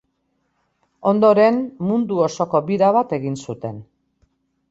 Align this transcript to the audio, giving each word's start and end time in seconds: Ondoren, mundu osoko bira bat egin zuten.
Ondoren, 1.11 1.59
mundu 1.89 2.17
osoko 2.29 2.61
bira 2.71 2.89
bat 2.97 3.13
egin 3.19 3.39
zuten. 3.49 3.77